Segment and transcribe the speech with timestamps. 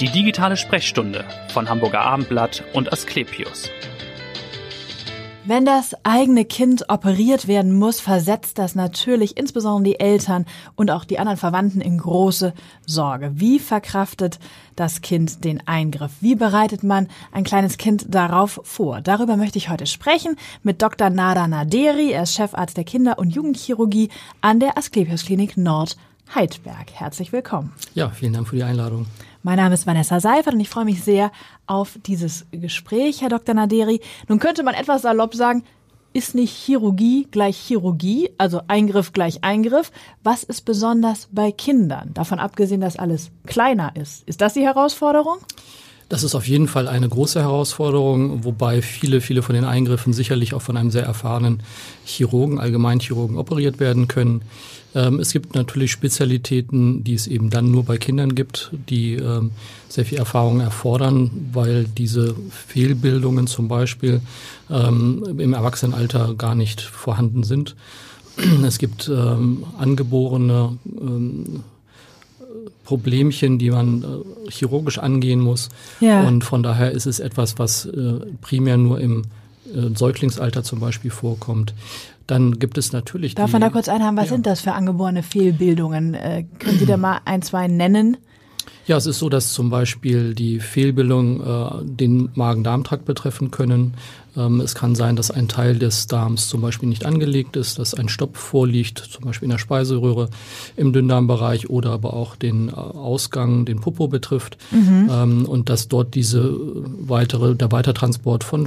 [0.00, 3.68] Die digitale Sprechstunde von Hamburger Abendblatt und Asklepios.
[5.44, 11.04] Wenn das eigene Kind operiert werden muss, versetzt das natürlich insbesondere die Eltern und auch
[11.04, 12.52] die anderen Verwandten in große
[12.86, 13.32] Sorge.
[13.34, 14.38] Wie verkraftet
[14.76, 16.12] das Kind den Eingriff?
[16.20, 19.00] Wie bereitet man ein kleines Kind darauf vor?
[19.00, 21.10] Darüber möchte ich heute sprechen mit Dr.
[21.10, 22.12] Nada Naderi.
[22.12, 24.10] Er ist Chefarzt der Kinder- und Jugendchirurgie
[24.42, 25.96] an der Asklepios Klinik Nord
[26.34, 26.92] Heidberg.
[26.92, 27.72] Herzlich willkommen.
[27.94, 29.06] Ja, vielen Dank für die Einladung.
[29.42, 31.30] Mein Name ist Vanessa Seifert und ich freue mich sehr
[31.66, 33.54] auf dieses Gespräch, Herr Dr.
[33.54, 34.00] Naderi.
[34.28, 35.64] Nun könnte man etwas salopp sagen,
[36.12, 39.92] ist nicht Chirurgie gleich Chirurgie, also Eingriff gleich Eingriff?
[40.22, 42.12] Was ist besonders bei Kindern?
[42.14, 44.26] Davon abgesehen, dass alles kleiner ist.
[44.26, 45.38] Ist das die Herausforderung?
[46.08, 50.54] Das ist auf jeden Fall eine große Herausforderung, wobei viele, viele von den Eingriffen sicherlich
[50.54, 51.62] auch von einem sehr erfahrenen
[52.04, 54.40] Chirurgen, Allgemeinchirurgen operiert werden können.
[54.94, 59.50] Ähm, es gibt natürlich Spezialitäten, die es eben dann nur bei Kindern gibt, die ähm,
[59.88, 64.22] sehr viel Erfahrung erfordern, weil diese Fehlbildungen zum Beispiel
[64.70, 67.76] ähm, im Erwachsenenalter gar nicht vorhanden sind.
[68.64, 70.78] Es gibt angeborene
[72.88, 75.68] Problemchen, die man äh, chirurgisch angehen muss.
[76.00, 76.26] Ja.
[76.26, 79.24] Und von daher ist es etwas, was äh, primär nur im
[79.66, 81.74] äh, Säuglingsalter zum Beispiel vorkommt.
[82.26, 83.34] Dann gibt es natürlich.
[83.34, 84.36] Darf die, man da kurz einhaben, was ja.
[84.36, 86.14] sind das für angeborene Fehlbildungen?
[86.14, 88.16] Äh, können Sie da mal ein, zwei nennen?
[88.86, 93.92] Ja, es ist so, dass zum Beispiel die Fehlbildungen äh, den Magen-Darm-Trakt betreffen können.
[94.38, 97.94] Ähm, es kann sein, dass ein Teil des Darms zum Beispiel nicht angelegt ist, dass
[97.94, 100.28] ein Stopp vorliegt, zum Beispiel in der Speiseröhre
[100.76, 104.56] im Dünndarmbereich oder aber auch den äh, Ausgang, den Popo betrifft.
[104.70, 105.10] Mhm.
[105.10, 106.54] Ähm, und dass dort diese
[107.00, 108.66] weitere, der Weitertransport von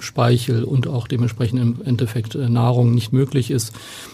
[0.00, 3.72] Speichel und auch dementsprechend im Endeffekt äh, Nahrung nicht möglich ist.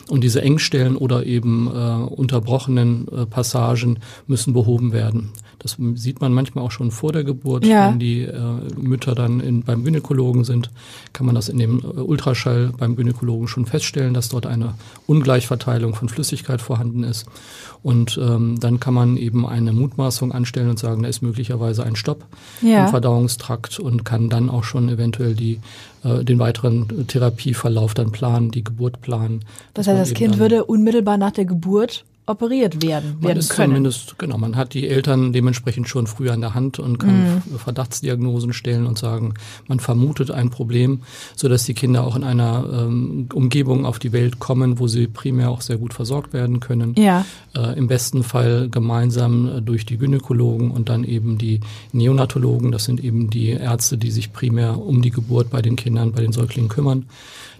[0.08, 5.32] Und diese Engstellen oder eben äh, unterbrochenen äh, Passagen müssen behoben werden.
[5.58, 7.90] Das sieht man manchmal auch schon vor der Geburt, ja.
[7.90, 8.40] wenn die äh,
[8.76, 10.70] Mütter dann in, beim Gynäkologen sind,
[11.12, 14.74] kann man das in dem äh, Ultraschall beim Gynäkologen schon feststellen, dass dort eine
[15.06, 17.26] Ungleichverteilung von Flüssigkeit vorhanden ist.
[17.82, 21.96] Und ähm, dann kann man eben eine Mutmaßung anstellen und sagen, da ist möglicherweise ein
[21.96, 22.24] Stopp
[22.62, 22.84] ja.
[22.84, 25.60] im Verdauungstrakt und kann dann auch schon eventuell die
[26.04, 29.40] äh, den weiteren Therapieverlauf dann planen, die Geburt planen.
[29.74, 33.70] Das heißt, das Kind würde unmittelbar nach der Geburt operiert werden, man werden ist können.
[33.70, 37.58] Zumindest, genau, man hat die Eltern dementsprechend schon früher in der Hand und kann mhm.
[37.58, 39.34] Verdachtsdiagnosen stellen und sagen,
[39.68, 41.02] man vermutet ein Problem,
[41.36, 45.06] so dass die Kinder auch in einer ähm, Umgebung auf die Welt kommen, wo sie
[45.06, 46.94] primär auch sehr gut versorgt werden können.
[46.98, 47.24] Ja.
[47.54, 51.60] Äh, Im besten Fall gemeinsam äh, durch die Gynäkologen und dann eben die
[51.92, 56.12] Neonatologen, das sind eben die Ärzte, die sich primär um die Geburt bei den Kindern,
[56.12, 57.06] bei den Säuglingen kümmern.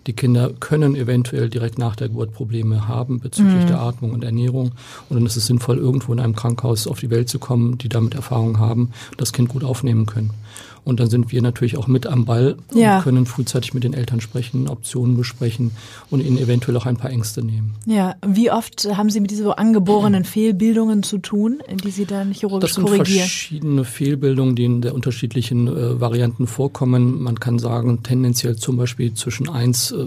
[0.06, 3.66] Die Kinder können eventuell direkt nach der Geburt Probleme haben bezüglich mhm.
[3.66, 4.55] der Atmung und Ernährung.
[4.64, 4.72] Und
[5.10, 8.14] dann ist es sinnvoll, irgendwo in einem Krankenhaus auf die Welt zu kommen, die damit
[8.14, 10.30] Erfahrung haben, das Kind gut aufnehmen können.
[10.86, 12.98] Und dann sind wir natürlich auch mit am Ball ja.
[12.98, 15.72] und können frühzeitig mit den Eltern sprechen, Optionen besprechen
[16.10, 17.74] und ihnen eventuell auch ein paar Ängste nehmen.
[17.86, 22.30] Ja, wie oft haben Sie mit diesen so angeborenen Fehlbildungen zu tun, die Sie dann
[22.30, 23.18] chirurgisch das sind korrigieren?
[23.18, 27.20] verschiedene Fehlbildungen, die in der unterschiedlichen äh, Varianten vorkommen.
[27.20, 30.06] Man kann sagen, tendenziell zum Beispiel zwischen 1 äh,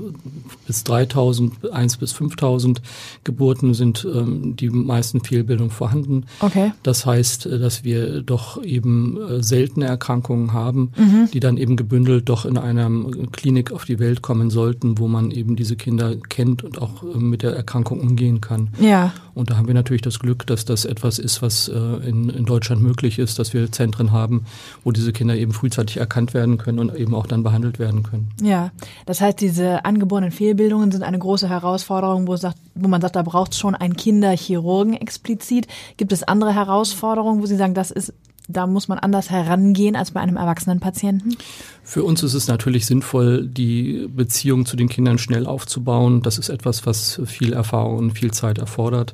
[0.66, 2.82] bis 3000, 1 bis 5000
[3.26, 6.24] Geburten sind ähm, die meisten Fehlbildungen vorhanden.
[6.40, 6.72] Okay.
[6.84, 11.30] Das heißt, äh, dass wir doch eben äh, seltene Erkrankungen haben haben, mhm.
[11.34, 12.90] die dann eben gebündelt doch in einer
[13.32, 17.18] Klinik auf die Welt kommen sollten, wo man eben diese Kinder kennt und auch äh,
[17.18, 18.70] mit der Erkrankung umgehen kann.
[18.80, 19.14] Ja.
[19.34, 22.46] Und da haben wir natürlich das Glück, dass das etwas ist, was äh, in, in
[22.46, 24.46] Deutschland möglich ist, dass wir Zentren haben,
[24.84, 28.32] wo diese Kinder eben frühzeitig erkannt werden können und eben auch dann behandelt werden können.
[28.42, 28.72] Ja,
[29.06, 33.24] das heißt, diese angeborenen Fehlbildungen sind eine große Herausforderung, wo, sagt, wo man sagt, da
[33.24, 35.68] braucht es schon einen Kinderchirurgen explizit.
[35.98, 38.14] Gibt es andere Herausforderungen, wo Sie sagen, das ist
[38.50, 41.38] da muss man anders herangehen als bei einem erwachsenen Patienten?
[41.84, 46.22] Für uns ist es natürlich sinnvoll, die Beziehung zu den Kindern schnell aufzubauen.
[46.22, 49.14] Das ist etwas, was viel Erfahrung und viel Zeit erfordert.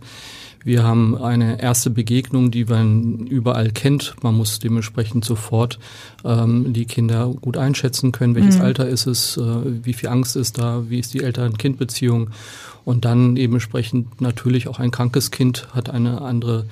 [0.63, 4.15] Wir haben eine erste Begegnung, die man überall kennt.
[4.23, 5.77] Man muss dementsprechend sofort
[6.23, 8.33] ähm, die Kinder gut einschätzen können.
[8.33, 8.63] Welches mhm.
[8.63, 9.37] Alter ist es?
[9.37, 9.43] Äh,
[9.83, 10.89] wie viel Angst ist da?
[10.89, 12.31] Wie ist die Eltern-Kind-Beziehung?
[12.83, 16.65] Und dann dementsprechend natürlich auch ein krankes Kind hat eine andere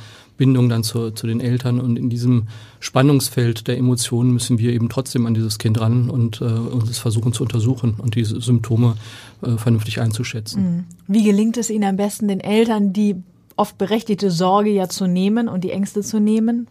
[0.44, 1.80] Bindung dann zu, zu den Eltern.
[1.80, 2.48] Und in diesem
[2.82, 7.32] Spannungsfeld der Emotionen müssen wir eben trotzdem an dieses Kind ran und äh, uns versuchen
[7.32, 8.96] zu untersuchen und diese Symptome
[9.42, 10.64] äh, vernünftig einzuschätzen.
[10.64, 10.84] Mhm.
[11.08, 13.16] Wie gelingt es Ihnen am besten, den Eltern die
[13.56, 16.68] oft berechtigte Sorge ja zu nehmen und die Ängste zu nehmen?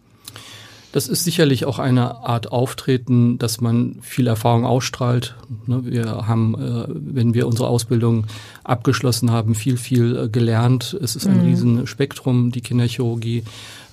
[0.93, 5.35] Das ist sicherlich auch eine Art Auftreten, dass man viel Erfahrung ausstrahlt.
[5.65, 8.27] Ne, wir haben, äh, wenn wir unsere Ausbildung
[8.63, 10.95] abgeschlossen haben, viel, viel äh, gelernt.
[11.01, 11.45] Es ist ein mhm.
[11.45, 13.43] Riesenspektrum, die Kinderchirurgie.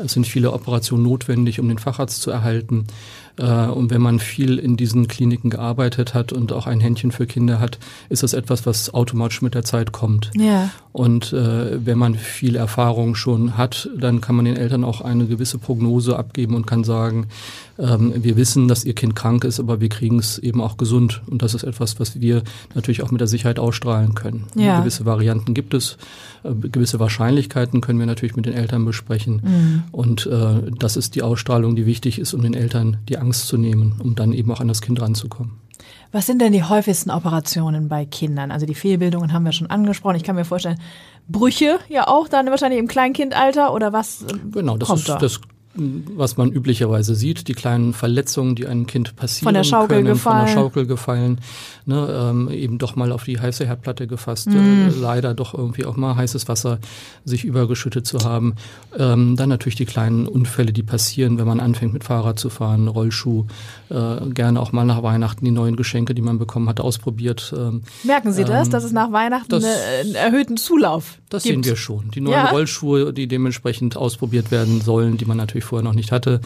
[0.05, 2.87] Es sind viele Operationen notwendig, um den Facharzt zu erhalten.
[3.37, 7.26] Äh, und wenn man viel in diesen Kliniken gearbeitet hat und auch ein Händchen für
[7.26, 10.31] Kinder hat, ist das etwas, was automatisch mit der Zeit kommt.
[10.37, 10.70] Ja.
[10.93, 15.26] Und äh, wenn man viel Erfahrung schon hat, dann kann man den Eltern auch eine
[15.26, 17.29] gewisse Prognose abgeben und kann sagen,
[17.79, 21.23] ähm, wir wissen, dass ihr Kind krank ist, aber wir kriegen es eben auch gesund.
[21.29, 22.43] Und das ist etwas, was wir
[22.75, 24.44] natürlich auch mit der Sicherheit ausstrahlen können.
[24.56, 24.81] Ja.
[24.81, 25.97] Gewisse Varianten gibt es,
[26.42, 29.42] gewisse Wahrscheinlichkeiten können wir natürlich mit den Eltern besprechen.
[29.42, 29.82] Mhm.
[29.92, 33.56] Und äh, das ist die Ausstrahlung, die wichtig ist, um den Eltern die Angst zu
[33.56, 35.52] nehmen, um dann eben auch an das Kind ranzukommen.
[36.12, 38.50] Was sind denn die häufigsten Operationen bei Kindern?
[38.50, 40.16] Also die Fehlbildungen haben wir schon angesprochen.
[40.16, 40.78] Ich kann mir vorstellen,
[41.28, 44.25] Brüche ja auch dann wahrscheinlich im Kleinkindalter oder was?
[44.50, 45.19] Genau, das ist da?
[45.19, 45.40] das
[46.16, 50.08] was man üblicherweise sieht, die kleinen Verletzungen, die einem Kind passieren von der Schaukel können,
[50.08, 50.38] gefallen.
[50.38, 51.38] von der Schaukel gefallen,
[51.86, 54.56] ne, ähm, eben doch mal auf die heiße Herdplatte gefasst, mm.
[54.56, 56.78] äh, leider doch irgendwie auch mal heißes Wasser
[57.24, 58.54] sich übergeschüttet zu haben.
[58.98, 62.88] Ähm, dann natürlich die kleinen Unfälle, die passieren, wenn man anfängt mit Fahrrad zu fahren,
[62.88, 63.46] Rollschuh,
[63.88, 67.54] äh, gerne auch mal nach Weihnachten die neuen Geschenke, die man bekommen hat, ausprobiert.
[67.56, 71.54] Ähm, Merken Sie das, ähm, dass es nach Weihnachten das, einen erhöhten Zulauf Das gibt?
[71.54, 72.10] sehen wir schon.
[72.10, 72.50] Die neuen ja.
[72.50, 76.40] Rollschuhe, die dementsprechend ausprobiert werden sollen, die man natürlich vorher noch nicht hatte.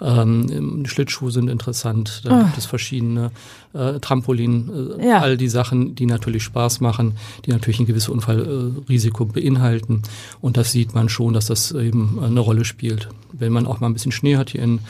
[0.00, 2.44] Ähm, Schlittschuhe sind interessant, da oh.
[2.44, 3.30] gibt es verschiedene
[3.74, 5.18] äh, Trampolin, äh, ja.
[5.20, 10.02] all die Sachen, die natürlich Spaß machen, die natürlich ein gewisses Unfallrisiko beinhalten.
[10.40, 13.08] Und das sieht man schon, dass das eben eine Rolle spielt.
[13.32, 14.80] Wenn man auch mal ein bisschen Schnee hat hier in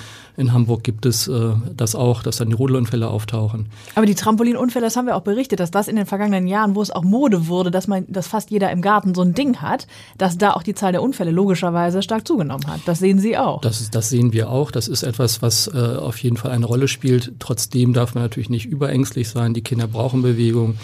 [0.40, 3.66] in Hamburg gibt es äh, das auch, dass dann die Rodelunfälle auftauchen.
[3.94, 6.82] Aber die Trampolinunfälle, das haben wir auch berichtet, dass das in den vergangenen Jahren, wo
[6.82, 9.86] es auch Mode wurde, dass man, dass fast jeder im Garten so ein Ding hat,
[10.16, 12.80] dass da auch die Zahl der Unfälle logischerweise stark zugenommen hat.
[12.86, 13.59] Das sehen Sie auch.
[13.60, 14.70] Das, ist, das sehen wir auch.
[14.70, 17.32] Das ist etwas, was äh, auf jeden Fall eine Rolle spielt.
[17.38, 19.54] Trotzdem darf man natürlich nicht überängstlich sein.
[19.54, 20.78] Die Kinder brauchen Bewegung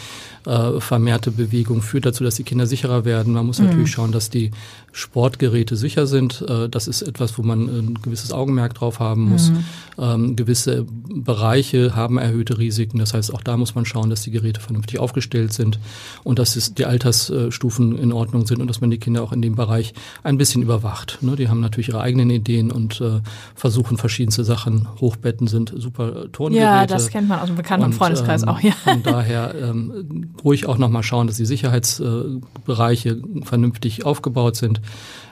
[0.46, 3.32] äh, vermehrte Bewegung führt dazu, dass die Kinder sicherer werden.
[3.32, 3.66] Man muss mhm.
[3.66, 4.52] natürlich schauen, dass die
[4.92, 6.44] Sportgeräte sicher sind.
[6.48, 9.50] Äh, das ist etwas, wo man ein gewisses Augenmerk drauf haben muss.
[9.50, 9.64] Mhm.
[9.98, 12.98] Ähm, gewisse Bereiche haben erhöhte Risiken.
[12.98, 15.78] Das heißt, auch da muss man schauen, dass die Geräte vernünftig aufgestellt sind
[16.22, 19.42] und dass es die Altersstufen in Ordnung sind und dass man die Kinder auch in
[19.42, 21.18] dem Bereich ein bisschen überwacht.
[21.22, 21.36] Ne?
[21.36, 23.20] Die haben natürlich ihre eigenen Ideen und äh,
[23.54, 24.88] versuchen verschiedenste Sachen.
[25.00, 26.64] Hochbetten sind super Turngeräte.
[26.64, 28.72] Ja, das kennt man aus dem bekannten und, Freundeskreis ähm, auch, ja.
[28.84, 34.80] Von daher ähm, ruhig auch nochmal schauen, dass die Sicherheitsbereiche vernünftig aufgebaut sind.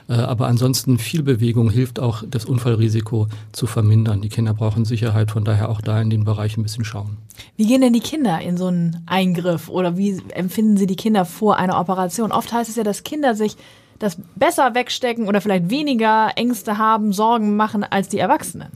[0.07, 4.21] Äh, aber ansonsten viel Bewegung hilft auch, das Unfallrisiko zu vermindern.
[4.21, 7.17] Die Kinder brauchen Sicherheit, von daher auch da in den Bereich ein bisschen schauen.
[7.57, 11.25] Wie gehen denn die Kinder in so einen Eingriff oder wie empfinden Sie die Kinder
[11.25, 12.31] vor einer Operation?
[12.31, 13.57] Oft heißt es ja, dass Kinder sich
[13.99, 18.69] das besser wegstecken oder vielleicht weniger Ängste haben, Sorgen machen als die Erwachsenen.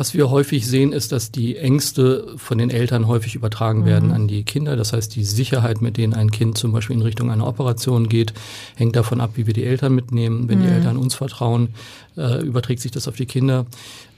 [0.00, 4.14] Was wir häufig sehen, ist, dass die Ängste von den Eltern häufig übertragen werden mhm.
[4.14, 4.74] an die Kinder.
[4.74, 8.32] Das heißt, die Sicherheit, mit denen ein Kind zum Beispiel in Richtung einer Operation geht,
[8.76, 10.48] hängt davon ab, wie wir die Eltern mitnehmen.
[10.48, 10.62] Wenn mhm.
[10.62, 11.74] die Eltern uns vertrauen,
[12.16, 13.66] äh, überträgt sich das auf die Kinder.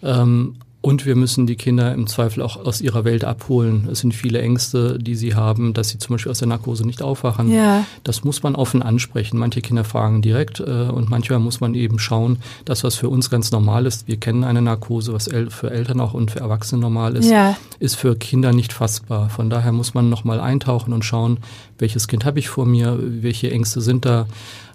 [0.04, 3.88] Ähm, und wir müssen die Kinder im Zweifel auch aus ihrer Welt abholen.
[3.90, 7.02] Es sind viele Ängste, die sie haben, dass sie zum Beispiel aus der Narkose nicht
[7.02, 7.52] aufwachen.
[7.52, 7.84] Ja.
[8.02, 9.38] Das muss man offen ansprechen.
[9.38, 13.30] Manche Kinder fragen direkt äh, und manchmal muss man eben schauen, das, was für uns
[13.30, 16.82] ganz normal ist, wir kennen eine Narkose, was el für Eltern auch und für Erwachsene
[16.82, 17.56] normal ist, ja.
[17.78, 19.30] ist für Kinder nicht fassbar.
[19.30, 21.38] Von daher muss man nochmal eintauchen und schauen,
[21.78, 24.26] welches Kind habe ich vor mir, welche Ängste sind da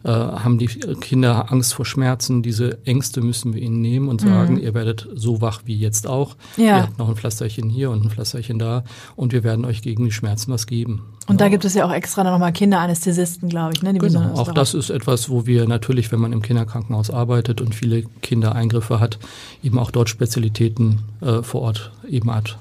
[0.08, 2.42] äh, haben die Kinder Angst vor Schmerzen.
[2.42, 4.62] Diese Ängste müssen wir ihnen nehmen und sagen, mhm.
[4.62, 6.38] ihr werdet so wach wie jetzt auch.
[6.56, 6.64] Ja.
[6.64, 8.86] Ihr habt noch ein Pflasterchen hier und ein Pflasterchen da
[9.18, 11.04] und wir werden euch gegen die Schmerzen was geben.
[11.28, 13.84] Und da gibt es ja auch extra nochmal Kinderanästhesisten, glaube ich.
[13.84, 17.60] Ne, die genau, auch das ist etwas, wo wir natürlich, wenn man im Kinderkrankenhaus arbeitet
[17.60, 19.20] und viele Kindereingriffe hat,
[19.62, 22.58] eben auch dort Spezialitäten äh, vor Ort eben hat.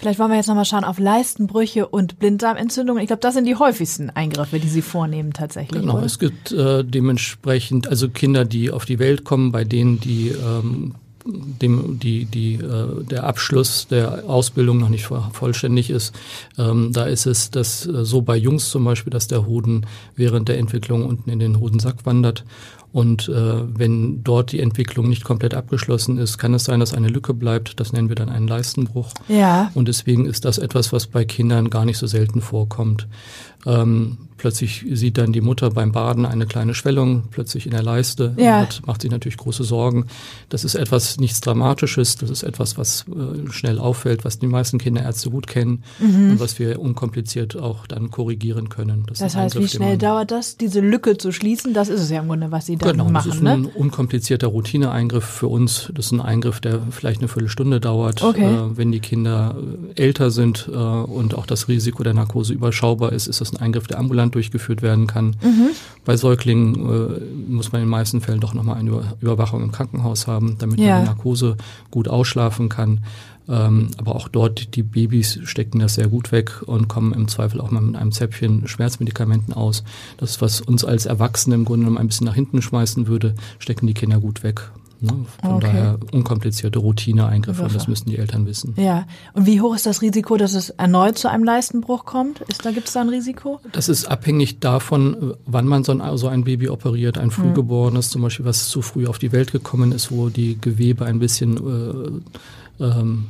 [0.00, 3.02] Vielleicht wollen wir jetzt nochmal schauen auf Leistenbrüche und Blinddarmentzündungen.
[3.02, 5.82] Ich glaube, das sind die häufigsten Eingriffe, die Sie vornehmen tatsächlich.
[5.82, 6.06] Genau, oder?
[6.06, 10.94] es gibt äh, dementsprechend also Kinder, die auf die Welt kommen, bei denen die ähm,
[11.26, 16.14] dem die die äh, der Abschluss der Ausbildung noch nicht vollständig ist.
[16.56, 20.48] Ähm, da ist es dass äh, so bei Jungs zum Beispiel, dass der Hoden während
[20.48, 22.44] der Entwicklung unten in den Hodensack wandert
[22.92, 27.08] und äh, wenn dort die Entwicklung nicht komplett abgeschlossen ist, kann es sein, dass eine
[27.08, 27.78] Lücke bleibt.
[27.78, 29.12] Das nennen wir dann einen Leistenbruch.
[29.28, 29.70] Ja.
[29.74, 33.06] Und deswegen ist das etwas, was bei Kindern gar nicht so selten vorkommt.
[33.66, 38.34] Ähm, plötzlich sieht dann die Mutter beim Baden eine kleine Schwellung plötzlich in der Leiste
[38.38, 38.62] ja.
[38.62, 40.06] und macht sich natürlich große Sorgen.
[40.48, 44.78] Das ist etwas nichts Dramatisches, das ist etwas, was äh, schnell auffällt, was die meisten
[44.78, 46.30] Kinderärzte gut kennen mhm.
[46.30, 49.04] und was wir unkompliziert auch dann korrigieren können.
[49.06, 51.74] Das, das heißt, wie schnell dauert das, diese Lücke zu schließen?
[51.74, 53.28] Das ist es ja im Grunde, was Sie dann genau, machen.
[53.28, 53.50] das ist ne?
[53.52, 55.90] ein unkomplizierter Routineeingriff für uns.
[55.94, 58.22] Das ist ein Eingriff, der vielleicht eine Viertelstunde dauert.
[58.22, 58.44] Okay.
[58.44, 59.56] Äh, wenn die Kinder
[59.96, 63.58] äh, älter sind äh, und auch das Risiko der Narkose überschaubar ist, ist das ein
[63.58, 65.36] Eingriff, der ambulant durchgeführt werden kann.
[65.42, 65.68] Mhm.
[66.04, 69.72] Bei Säuglingen äh, muss man in den meisten Fällen doch nochmal eine Über- Überwachung im
[69.72, 70.94] Krankenhaus haben, damit Ja.
[70.96, 71.56] man die Narkose
[71.90, 73.00] gut ausschlafen kann.
[73.50, 77.60] Ähm, aber auch dort, die Babys stecken das sehr gut weg und kommen im Zweifel
[77.60, 79.82] auch mal mit einem Zäpfchen Schmerzmedikamenten aus.
[80.18, 83.86] Das, was uns als Erwachsene im Grunde genommen ein bisschen nach hinten schmeißen würde, stecken
[83.86, 84.70] die Kinder gut weg.
[85.02, 85.12] Ne?
[85.40, 85.66] Von Okay.
[85.66, 88.74] daher unkomplizierte Routineeingriffe und das müssen die Eltern wissen.
[88.76, 89.06] Ja.
[89.32, 92.40] Und wie hoch ist das Risiko, dass es erneut zu einem Leistenbruch kommt?
[92.42, 93.60] Ist da gibt es da ein Risiko?
[93.72, 97.16] Das ist abhängig davon, wann man so ein, so ein Baby operiert.
[97.16, 101.06] Ein Frühgeborenes zum Beispiel, was zu früh auf die Welt gekommen ist, wo die Gewebe
[101.06, 102.22] ein bisschen
[102.78, 103.26] äh, ähm,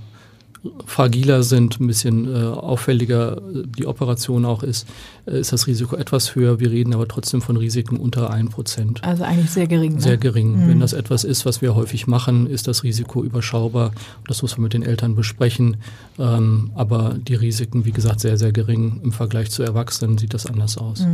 [0.85, 4.87] fragiler sind, ein bisschen äh, auffälliger die Operation auch ist,
[5.27, 6.61] äh, ist das Risiko etwas höher.
[6.61, 9.03] Wir reden aber trotzdem von Risiken unter ein Prozent.
[9.03, 9.95] Also eigentlich sehr gering.
[9.95, 10.01] Ne?
[10.01, 10.69] Sehr gering.
[10.69, 13.93] Wenn das etwas ist, was wir häufig machen, ist das Risiko überschaubar.
[14.27, 15.79] Das muss man mit den Eltern besprechen.
[16.19, 19.01] Ähm, aber die Risiken, wie gesagt, sehr, sehr gering.
[19.03, 21.07] Im Vergleich zu Erwachsenen sieht das anders aus.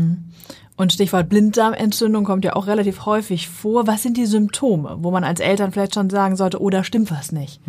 [0.77, 3.87] Und Stichwort Blinddarmentzündung kommt ja auch relativ häufig vor.
[3.87, 7.11] Was sind die Symptome, wo man als Eltern vielleicht schon sagen sollte, oh, da stimmt
[7.11, 7.61] was nicht?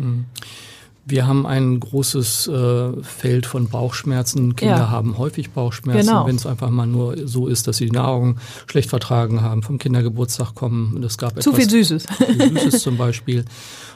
[1.10, 4.56] Wir haben ein großes äh, Feld von Bauchschmerzen.
[4.56, 4.90] Kinder Ja.
[4.90, 6.26] haben häufig Bauchschmerzen, Genau.
[6.26, 8.36] wenn es einfach mal nur so ist, dass sie die Nahrung
[8.66, 11.02] schlecht vertragen haben, vom Kindergeburtstag kommen.
[11.02, 12.06] Es gab Zu etwas viel Süßes.
[12.26, 13.44] viel Süßes zum Beispiel.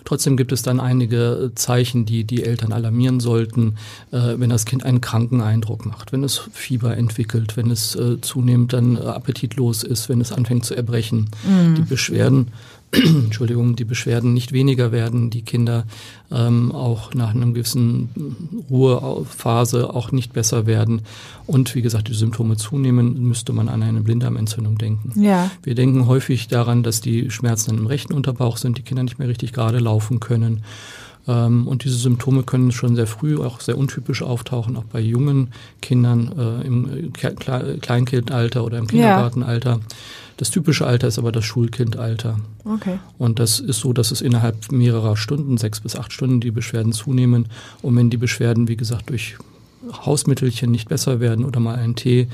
[0.04, 3.76] Trotzdem gibt es dann einige äh, Zeichen, die die Eltern alarmieren sollten,
[4.10, 8.20] äh, wenn das Kind einen kranken Eindruck macht, wenn es Fieber entwickelt, wenn es äh,
[8.22, 11.28] zunehmend dann äh, appetitlos ist, wenn es anfängt zu erbrechen.
[11.76, 12.48] Die Beschwerden
[13.24, 15.84] Entschuldigung, die Beschwerden nicht weniger werden, die Kinder
[16.30, 18.10] ähm, auch nach einem gewissen
[18.68, 21.00] Ruhephase auch nicht besser werden
[21.46, 25.18] und wie gesagt die Symptome zunehmen, müsste man an eine Blinddarmentzündung denken.
[25.20, 25.50] Ja.
[25.62, 29.28] Wir denken häufig daran, dass die Schmerzen im rechten Unterbauch sind, die Kinder nicht mehr
[29.28, 30.62] richtig gerade laufen können.
[31.28, 35.48] Ähm, Und diese Symptome können schon sehr früh, auch sehr untypisch auftauchen, auch bei jungen
[35.80, 39.80] Kindern äh, im Kleinkindalter oder im Kindergartenalter.
[40.36, 42.38] Das typische Alter ist aber das Schulkindalter.
[42.64, 42.98] Okay.
[43.18, 46.92] Und das ist so, dass es innerhalb mehrerer Stunden, sechs bis acht Stunden, die Beschwerden
[46.92, 47.46] zunehmen.
[47.82, 49.36] Und wenn die Beschwerden, wie gesagt, durch
[50.04, 52.28] Hausmittelchen nicht besser werden oder mal einen Tee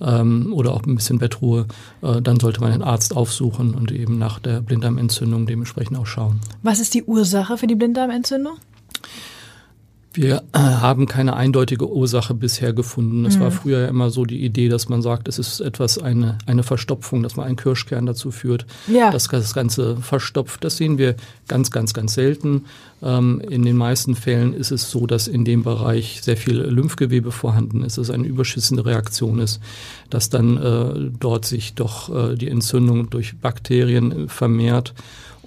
[0.00, 1.66] ähm, oder auch ein bisschen Bettruhe,
[2.02, 6.40] äh, dann sollte man einen Arzt aufsuchen und eben nach der Blinddarmentzündung dementsprechend auch schauen.
[6.62, 8.58] Was ist die Ursache für die Blinddarmentzündung?
[10.12, 13.24] Wir haben keine eindeutige Ursache bisher gefunden.
[13.24, 16.38] Es war früher ja immer so die Idee, dass man sagt, es ist etwas eine,
[16.46, 19.10] eine Verstopfung, dass man einen Kirschkern dazu führt, Ja.
[19.10, 20.64] dass das Ganze verstopft.
[20.64, 21.14] Das sehen wir
[21.46, 22.64] ganz, ganz, ganz selten.
[23.02, 27.30] Ähm, in den meisten Fällen ist es so, dass in dem Bereich sehr viel Lymphgewebe
[27.30, 29.60] vorhanden ist, dass es eine überschüssende Reaktion ist,
[30.10, 34.92] dass dann äh, dort sich doch äh, die Entzündung durch Bakterien äh, vermehrt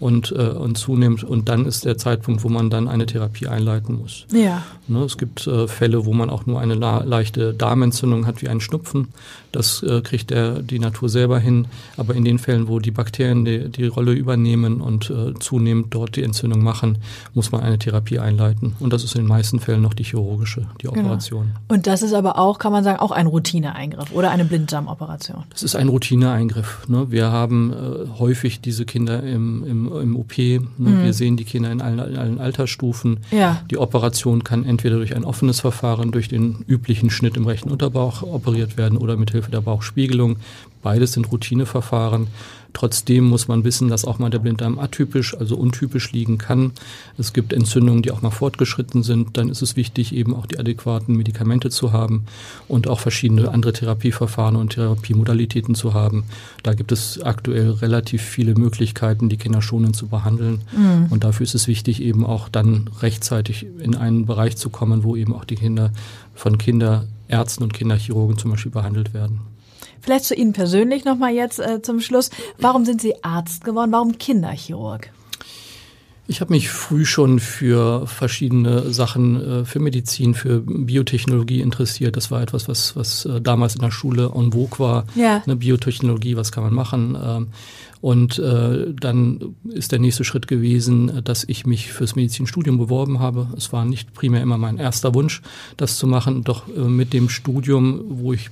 [0.04, 1.24] und, äh, und zunimmt.
[1.24, 4.26] Und dann ist der Zeitpunkt, wo man dann eine Therapie einleiten muss.
[4.34, 4.64] Ja.
[4.88, 8.60] Ne, es gibt äh, Fälle, wo man auch nur eine leichte Darmentzündung hat, wie einen
[8.60, 9.08] Schnupfen.
[9.54, 11.68] Das äh, kriegt der, die Natur selber hin.
[11.96, 16.18] Aber in den Fällen, wo die Bakterien die, die Rolle übernehmen und äh, zunehmend dort
[16.18, 16.98] die Entzündung machen,
[17.34, 18.76] muss man eine Therapie einleiten.
[18.82, 21.00] Und das ist in den meisten Fällen noch die chirurgische, die Genau.
[21.00, 21.52] Operation.
[21.70, 25.44] Und das ist aber auch, kann man sagen, auch ein Routineeingriff oder eine Blinddarmoperation.
[25.52, 26.90] Das ist ein Routineeingriff.
[26.90, 27.08] Ne?
[27.10, 30.38] Wir haben äh, häufig diese Kinder im, im, im OP.
[30.38, 30.62] Ne?
[30.78, 33.20] Wir sehen die Kinder in allen, in allen Altersstufen.
[33.32, 33.62] Ja.
[33.70, 38.24] Die Operation kann entweder durch ein offenes Verfahren, durch den üblichen Schnitt im rechten Unterbauch
[38.24, 40.38] operiert werden oder mit Hilfe der Bauchspiegelung.
[40.84, 42.28] Beides sind Routineverfahren.
[42.74, 46.72] Trotzdem muss man wissen, dass auch mal der Blinddarm atypisch, also untypisch liegen kann.
[47.18, 49.38] Es gibt Entzündungen, die auch mal fortgeschritten sind.
[49.38, 52.26] Dann ist es wichtig, eben auch die adäquaten Medikamente zu haben
[52.68, 56.24] und auch verschiedene andere Therapieverfahren und Therapiemodalitäten zu haben.
[56.64, 60.62] Da gibt es aktuell relativ viele Möglichkeiten, die Kinder schonend zu behandeln.
[61.12, 65.16] Und dafür ist es wichtig, eben auch dann rechtzeitig in einen Bereich zu kommen, wo
[65.16, 65.92] eben auch die Kinder
[66.34, 69.53] von Kinderärzten und Kinderchirurgen zum Beispiel behandelt werden.
[70.04, 72.30] Vielleicht zu Ihnen persönlich nochmal jetzt äh, zum Schluss.
[72.58, 73.92] Warum sind Sie Arzt geworden?
[73.94, 75.10] Warum Kinderchirurg?
[76.28, 82.18] Ich habe mich früh schon für verschiedene Sachen, äh, für Medizin, für Biotechnologie interessiert.
[82.18, 85.06] Das war etwas, was, was äh, damals in der Schule en vogue war.
[85.16, 85.42] Ja.
[85.46, 87.50] Eine Biotechnologie, was kann man machen?
[88.04, 93.48] Und äh, dann ist der nächste Schritt gewesen, dass ich mich fürs Medizinstudium beworben habe.
[93.56, 95.42] Es war nicht primär immer mein erster Wunsch,
[95.78, 96.44] das zu machen.
[96.44, 98.50] Doch äh, mit dem Studium, wo ich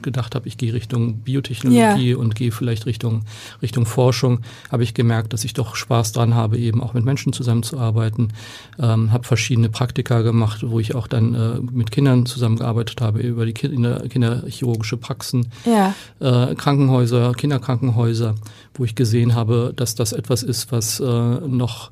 [0.00, 2.16] gedacht habe, ich gehe Richtung Biotechnologie Ja.
[2.18, 3.22] und gehe vielleicht Richtung,
[3.62, 7.32] Richtung Forschung, habe ich gemerkt, dass ich doch Spaß dran habe, eben auch mit Menschen
[7.32, 8.32] zusammenzuarbeiten.
[8.78, 13.44] Ähm, habe verschiedene Praktika gemacht, wo ich auch dann äh, mit Kindern zusammengearbeitet habe, über
[13.44, 15.94] die Kinder, kinderchirurgische Praxen Ja.
[16.20, 18.34] äh, Krankenhäuser, Kinderkrankenhäuser,
[18.74, 21.90] wo ich gesehen habe, dass das etwas ist, was äh, noch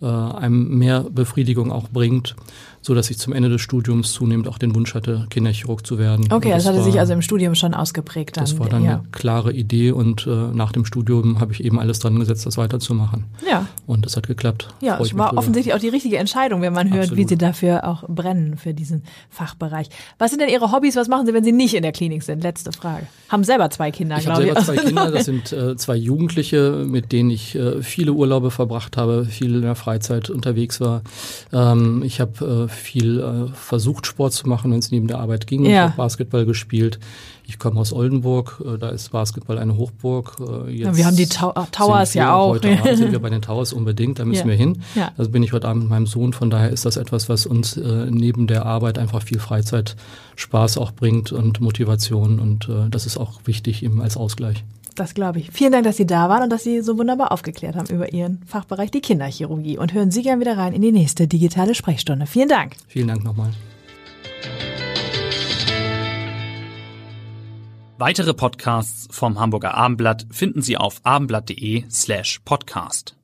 [0.00, 2.36] äh, einem mehr Befriedigung auch bringt,
[2.82, 6.26] so dass ich zum Ende des Studiums zunehmend auch den Wunsch hatte, Kinderchirurg zu werden.
[6.30, 8.36] Okay, das, das hatte war, sich also im Studium schon ausgeprägt.
[8.36, 8.44] Dann.
[8.44, 8.98] Das war dann ja.
[8.98, 12.56] eine klare Idee und äh, nach dem Studium habe ich eben alles dran gesetzt, das
[12.56, 13.24] weiterzumachen.
[13.48, 13.66] Ja.
[13.86, 14.68] Und das hat geklappt.
[14.80, 17.24] Ja, es war offensichtlich auch die richtige Entscheidung, wenn man hört, Absolut.
[17.24, 19.88] wie Sie dafür auch brennen für diesen Fachbereich.
[20.18, 20.96] Was sind denn Ihre Hobbys?
[20.96, 22.42] Was machen Sie, wenn Sie nicht in der Klinik sind?
[22.42, 23.06] Letzte Frage.
[23.28, 24.50] Haben selber zwei Kinder, ich glaube ich.
[24.50, 25.10] Ich habe selber zwei Kinder.
[25.10, 29.62] Das sind äh, zwei Jugendliche, mit denen ich äh, viele Urlaube verbracht habe, viel in
[29.62, 31.02] der Freizeit unterwegs war.
[31.52, 35.46] Ähm, ich habe äh, viel äh, versucht, Sport zu machen, wenn es neben der Arbeit
[35.46, 35.64] ging.
[35.64, 35.70] Ja.
[35.70, 36.98] Ich habe Basketball gespielt.
[37.46, 40.36] Ich komme aus Oldenburg, äh, da ist Basketball eine Hochburg.
[40.40, 42.50] Äh, jetzt ja, wir haben die Tau Towers ja auch.
[42.50, 44.52] Heute Abend sind wir bei den Towers unbedingt, da müssen ja.
[44.52, 44.82] wir hin.
[44.94, 45.12] Ja.
[45.16, 47.76] Also bin ich heute Abend mit meinem Sohn, von daher ist das etwas, was uns
[47.76, 49.96] äh, neben der Arbeit einfach viel Freizeit,
[50.36, 54.64] Spaß auch bringt und Motivation und äh, das ist auch wichtig eben als Ausgleich.
[54.98, 55.52] Das glaube ich.
[55.52, 58.42] Vielen Dank, dass Sie da waren und dass Sie so wunderbar aufgeklärt haben über Ihren
[58.44, 59.78] Fachbereich, die Kinderchirurgie.
[59.78, 62.26] Und hören Sie gern wieder rein in die nächste digitale Sprechstunde.
[62.26, 62.74] Vielen Dank.
[62.88, 63.52] Vielen Dank nochmal.
[67.96, 73.17] Weitere Podcasts vom Hamburger Abendblatt finden Sie auf abendblatt.de slash podcast.